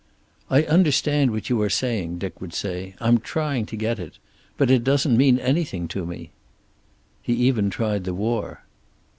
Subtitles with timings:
[0.49, 2.95] "I understand what you are saying," Dick would say.
[2.99, 4.17] "I'm trying to get it.
[4.57, 6.31] But it doesn't mean anything to me."
[7.21, 8.63] He even tried the war.